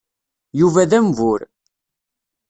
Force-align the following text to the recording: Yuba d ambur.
Yuba 0.59 0.83
d 0.89 0.91
ambur. 0.99 1.41